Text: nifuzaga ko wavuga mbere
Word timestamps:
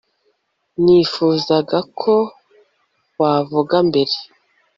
nifuzaga 0.83 1.77
ko 1.99 2.13
wavuga 3.19 3.75
mbere 3.89 4.13